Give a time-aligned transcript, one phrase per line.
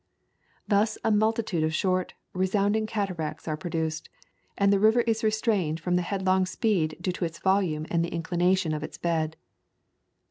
[0.67, 4.09] Thus a multitude of short, resounding cataracts are produced,
[4.57, 8.11] and the river is restrained from the headlong speed due to its volume and the
[8.11, 9.35] in clination of its bed.